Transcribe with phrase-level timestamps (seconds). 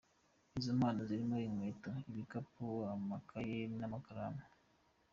[0.59, 4.43] Izo mpano zirimo inkweto, ibikapu, amakaye n’ amakaramu.